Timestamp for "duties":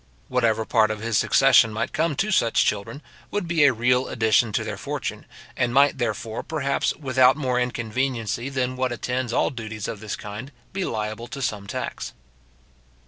9.51-9.87